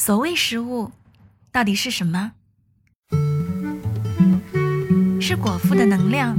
[0.00, 0.90] 所谓食物，
[1.52, 2.32] 到底是什么？
[5.20, 6.34] 是果腹的能量，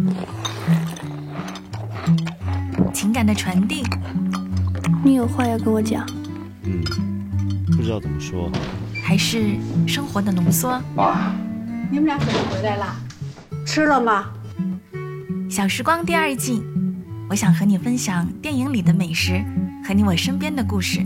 [2.91, 3.83] 情感的传递。
[5.05, 6.03] 你有话要跟我讲？
[6.63, 6.81] 嗯，
[7.67, 8.51] 不知道怎么说。
[9.03, 9.55] 还是
[9.87, 10.81] 生活的浓缩。
[10.95, 11.31] 爸，
[11.91, 12.95] 你们俩怎么回来啦？
[13.63, 14.31] 吃了吗？
[15.47, 16.63] 小时光第二季，
[17.29, 19.45] 我想和你分享电影里的美食
[19.85, 21.05] 和你我身边的故事。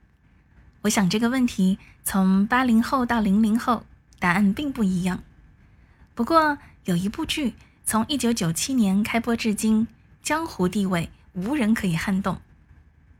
[0.81, 3.85] 我想这个问题从八零后到零零后，
[4.17, 5.23] 答案并不一样。
[6.15, 7.53] 不过有一部剧
[7.85, 9.87] 从一九九七年开播至今，
[10.23, 12.41] 江湖地位无人可以撼动。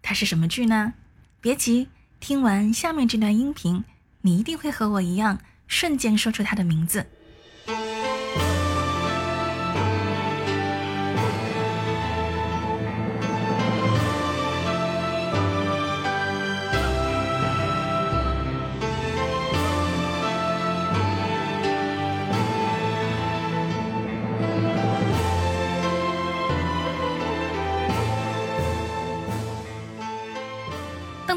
[0.02, 0.94] 它是什么剧呢？
[1.40, 1.88] 别急，
[2.20, 3.84] 听完下面这段音频，
[4.22, 7.06] 你一定会和我一样，瞬间说出它的名字。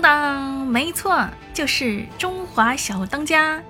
[0.04, 3.62] 当，没错，就是《中华小当家》，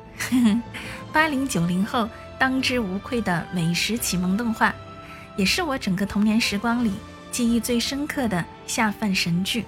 [1.15, 2.09] 八零九零后
[2.41, 4.75] 当之无愧的美食启蒙动画，
[5.37, 6.95] 也是我整个童年时光里
[7.31, 9.65] 记忆最深刻的下饭神剧。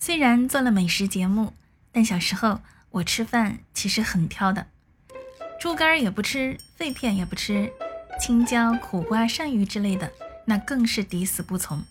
[0.00, 1.52] 虽然做了美食节目，
[1.92, 4.66] 但小时候我吃饭其实很挑的，
[5.60, 7.70] 猪肝也不吃，肺片也不吃，
[8.20, 10.10] 青椒、苦瓜、鳝鱼之类的，
[10.44, 11.84] 那更是抵死不从。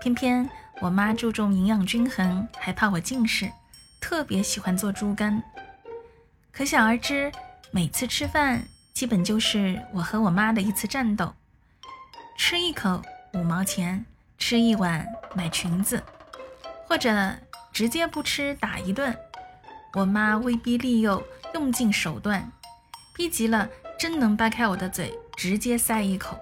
[0.00, 0.48] 偏偏
[0.80, 3.50] 我妈注重营养均衡，还怕我近视，
[4.00, 5.42] 特别喜欢做猪肝。
[6.52, 7.32] 可想而知，
[7.70, 8.62] 每次吃饭
[8.92, 11.32] 基本就是我和我妈的一次战斗。
[12.36, 13.00] 吃一口
[13.32, 14.04] 五毛钱，
[14.36, 16.02] 吃一碗买裙子，
[16.86, 17.34] 或者
[17.72, 19.16] 直接不吃打一顿。
[19.94, 21.22] 我妈威逼利诱，
[21.54, 22.50] 用尽手段，
[23.14, 23.68] 逼急了
[23.98, 26.38] 真能掰开我的嘴，直接塞一口。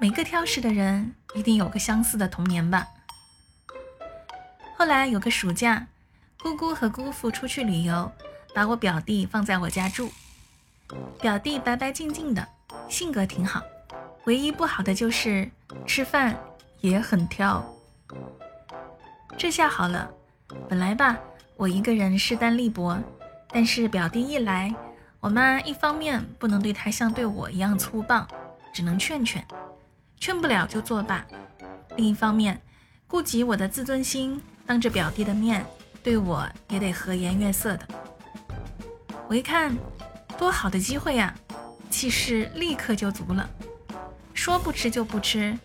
[0.00, 2.88] 每个挑食的人一定有个相似的童年吧。
[4.74, 5.86] 后来有个暑假，
[6.42, 8.10] 姑姑和姑父出去旅游，
[8.54, 10.10] 把我表弟放在我家住。
[11.20, 12.48] 表弟白白净净的，
[12.88, 13.62] 性格挺好，
[14.24, 15.50] 唯一不好的就是
[15.86, 16.34] 吃饭
[16.80, 17.62] 也很挑。
[19.36, 20.10] 这下好了，
[20.66, 21.18] 本来吧，
[21.56, 22.98] 我一个人势单力薄，
[23.50, 24.74] 但是表弟一来，
[25.20, 28.26] 我妈一方面不能对他像对我一样粗暴，
[28.72, 29.46] 只能劝劝。
[30.20, 31.24] 劝不了就作罢。
[31.96, 32.60] 另一方面，
[33.08, 35.64] 顾及我的自尊心，当着表弟的面
[36.02, 37.88] 对我也得和颜悦色的。
[39.26, 39.74] 我一看，
[40.38, 41.34] 多好的机会呀，
[41.88, 43.48] 气势立刻就足了。
[44.34, 45.58] 说不吃就不吃，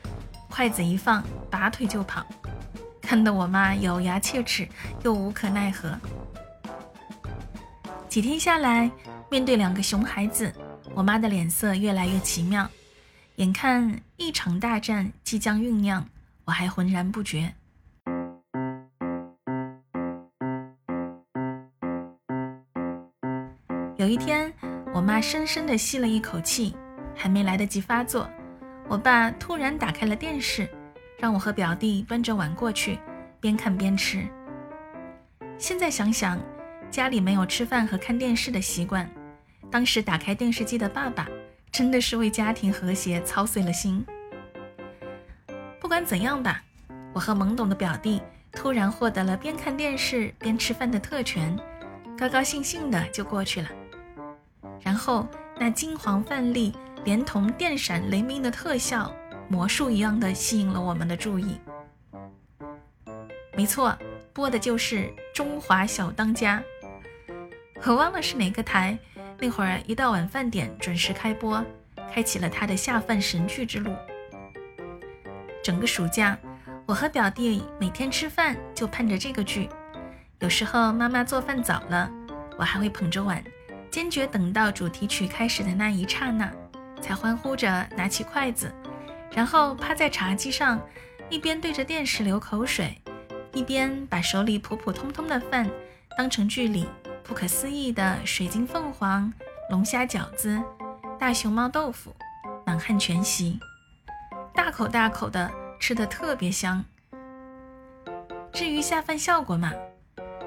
[0.50, 2.26] 筷子一放，拔腿就跑，
[3.02, 4.68] 看得我妈咬牙切齿，
[5.04, 5.98] 又无可奈何。
[8.08, 8.90] 几天下来，
[9.30, 10.54] 面对两个熊孩子，
[10.94, 12.70] 我妈的脸色越来越奇妙。
[13.36, 16.08] 眼看一场大战即将酝酿，
[16.46, 17.54] 我还浑然不觉。
[23.98, 24.54] 有一天，
[24.94, 26.74] 我妈深深地吸了一口气，
[27.14, 28.30] 还没来得及发作，
[28.88, 30.70] 我爸突然打开了电视，
[31.20, 32.98] 让我和表弟端着碗过去，
[33.42, 34.26] 边看边吃。
[35.58, 36.40] 现在想想，
[36.90, 39.10] 家里没有吃饭和看电视的习惯，
[39.70, 41.28] 当时打开电视机的爸爸。
[41.76, 44.06] 真的是为家庭和谐操碎了心。
[45.78, 46.64] 不管怎样吧，
[47.14, 48.22] 我和懵懂的表弟
[48.54, 51.54] 突然获得了边看电视边吃饭的特权，
[52.18, 53.68] 高高兴兴的就过去了。
[54.80, 55.28] 然后
[55.60, 56.74] 那金黄泛丽，
[57.04, 59.14] 连同电闪雷鸣的特效，
[59.50, 61.60] 魔术一样的吸引了我们的注意。
[63.58, 63.98] 没错，
[64.32, 65.00] 播的就是
[65.34, 66.64] 《中华小当家》。
[67.86, 68.98] 我忘了是哪个台。
[69.40, 71.64] 那会儿一到晚饭点准时开播，
[72.14, 73.94] 开启了他的下饭神剧之路。
[75.64, 76.38] 整个暑假，
[76.86, 79.70] 我和表弟每天吃饭就盼着这个剧。
[80.40, 82.10] 有时候妈妈做饭早了，
[82.58, 83.44] 我还会捧着碗，
[83.90, 86.52] 坚决等到主题曲开始的那一刹那，
[87.02, 88.74] 才欢呼着拿起筷子，
[89.32, 90.80] 然后趴在茶几上，
[91.30, 92.96] 一边对着电视流口水，
[93.54, 95.70] 一边把手里普普通通的饭
[96.18, 96.88] 当成剧里
[97.28, 99.34] 不可思议的水晶凤凰、
[99.72, 100.62] 龙虾饺子、
[101.20, 102.16] 大熊猫豆腐、
[102.64, 103.60] 满汉全席，
[104.54, 106.86] 大口大口的吃的特别香。
[108.54, 109.74] 至于下饭效果嘛，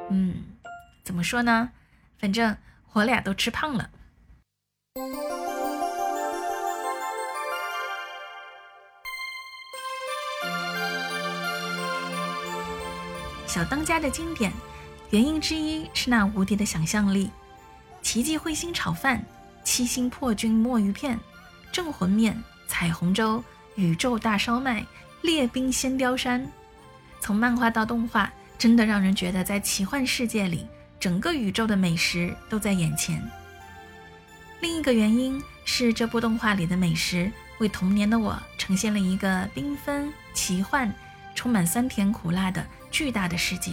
[0.08, 0.44] 嗯，
[1.04, 1.70] 怎么说呢？
[2.16, 2.56] 反正
[2.92, 3.90] 我俩都吃胖了。
[13.46, 14.52] 小当家的经典
[15.10, 17.30] 原因之一是那无敌的想象力：
[18.02, 19.24] 奇迹彗星炒饭、
[19.64, 21.18] 七星破军墨鱼片、
[21.72, 23.42] 镇魂面、彩虹粥、
[23.74, 24.84] 宇宙大烧麦、
[25.22, 26.46] 列冰仙雕山。
[27.20, 30.66] 从漫画到动画，真的让人觉得在奇幻世界里，
[31.00, 33.22] 整个宇宙的美食都在眼前。
[34.60, 40.92] 另一个原因是，这部动画里的美食为童年的我呈现了一个缤纷、奇幻、
[41.34, 42.62] 充满酸甜苦辣的。
[42.90, 43.72] 巨大的世界。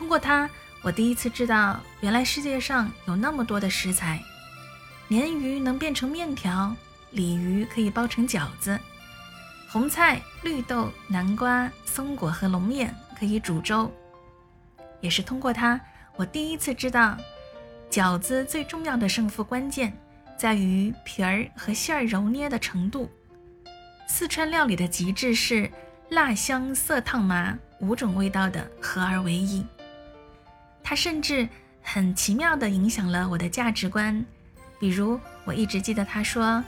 [0.00, 0.48] 通过它，
[0.80, 4.18] 我第一次知道，原来世界上有那么多的食材：
[5.10, 6.74] 鲶鱼能变成面条，
[7.10, 8.80] 鲤鱼可以包成饺子，
[9.68, 13.92] 红菜、绿豆、南瓜、松果和龙眼可以煮粥。
[15.02, 15.78] 也是通过它，
[16.16, 17.14] 我第一次知道，
[17.90, 19.92] 饺子最重要的胜负关键
[20.34, 23.10] 在于皮儿和馅儿揉捏的程度。
[24.08, 25.70] 四川料理的极致是。
[26.08, 29.64] 辣香色烫麻五种味道的合而为一，
[30.82, 31.48] 他甚至
[31.82, 34.24] 很奇妙地影响了我的价值观。
[34.78, 36.62] 比如，我一直记得他说：“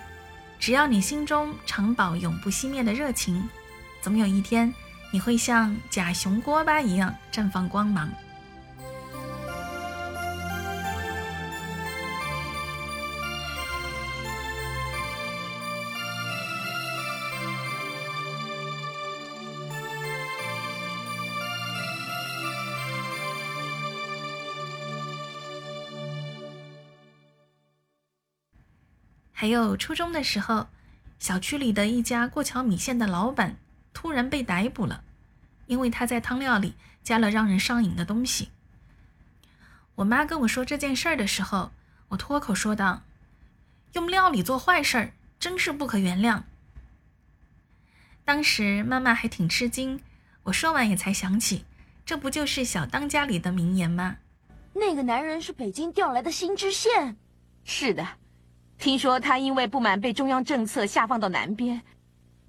[0.61, 3.49] 只要你心中常保永不熄灭的热情，
[4.01, 4.73] 总有一天
[5.11, 8.11] 你会像假熊锅巴一样绽放光芒。”
[29.43, 30.69] 还有初中的时候，
[31.19, 33.57] 小区里的一家过桥米线的老板
[33.93, 35.03] 突然被逮捕了，
[35.67, 38.53] 因为他在汤料里加了让人上瘾的东西。
[39.97, 41.73] 我妈跟我说这件事儿的时候，
[42.11, 43.03] 我脱口说道
[43.95, 46.43] ：“用料理做坏事儿，真是不可原谅。”
[48.25, 50.01] 当时妈妈还挺吃惊，
[50.45, 51.65] 我说完也才想起，
[52.07, 54.19] 这不就是《小当家》里的名言吗？
[54.75, 57.17] 那个男人是北京调来的新知县。
[57.65, 58.07] 是的。
[58.83, 61.81] 听说他因为不满被中央政策下放到南边，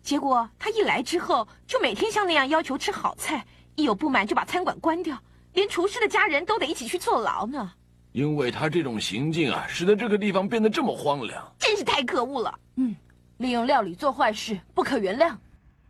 [0.02, 3.46] 结果他一来之后就每天像那样要求吃好菜，
[3.76, 5.16] 一有不满就把餐馆关掉，
[5.54, 7.72] 连厨师的家人都得一起去坐牢呢。
[8.14, 12.60] 因为他这种行径啊，使得这个地方变得这么荒凉，真是太可恶了。
[12.78, 12.96] 嗯，
[13.38, 15.36] 利用料理做坏事不可原谅。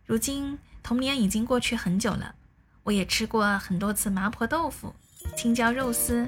[0.06, 2.36] 如今童年已经过去很久了，
[2.84, 4.94] 我也吃过很多次麻婆豆腐、
[5.38, 6.28] 青椒肉丝。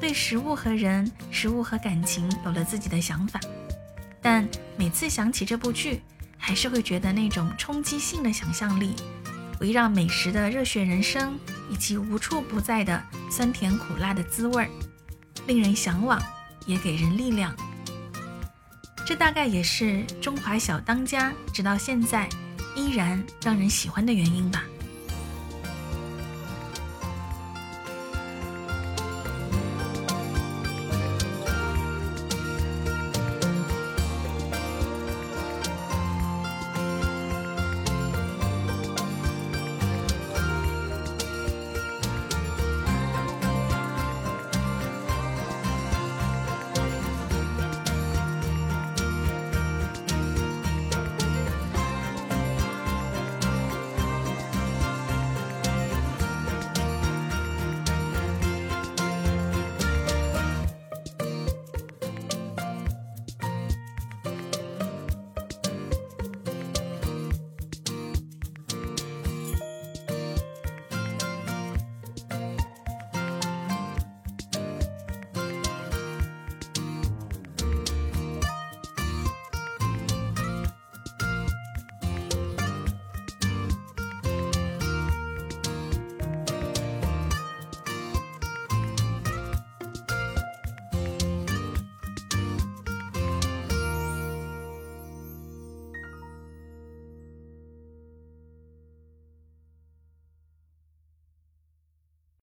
[0.00, 3.38] 对食物和人、食物和感情有了自己的想法，
[4.22, 6.02] 但每次想起这部剧，
[6.38, 8.94] 还是会觉得那种冲击性的想象力，
[9.60, 11.38] 围绕美食的热血人生，
[11.70, 14.70] 以及无处不在的酸甜苦辣的滋味儿，
[15.46, 16.20] 令人向往，
[16.66, 17.54] 也给人力量。
[19.04, 19.84] 这大概也是
[20.20, 22.28] 《中华小当家》直到现在
[22.76, 24.62] 依然让人喜欢的原因吧。